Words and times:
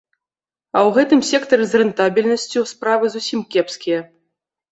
А 0.75 0.79
ў 0.87 0.93
гэтым 0.95 1.19
сектары 1.31 1.67
з 1.73 1.81
рэнтабельнасцю 1.81 2.63
справы 2.73 3.05
зусім 3.17 3.39
кепскія. 3.57 3.99